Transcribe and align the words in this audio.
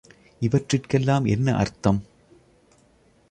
இவற்றிற்கெல்லாம் 0.39 1.25
என்ன 1.25 1.55
அர்த்தம்? 1.55 1.99